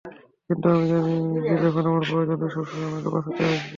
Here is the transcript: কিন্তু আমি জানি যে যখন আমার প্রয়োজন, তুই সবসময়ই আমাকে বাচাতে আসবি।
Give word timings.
কিন্তু 0.49 0.65
আমি 0.69 0.85
জানি 0.91 1.13
যে 1.47 1.55
যখন 1.65 1.83
আমার 1.89 2.03
প্রয়োজন, 2.09 2.37
তুই 2.41 2.51
সবসময়ই 2.55 2.89
আমাকে 2.89 3.09
বাচাতে 3.15 3.41
আসবি। 3.45 3.69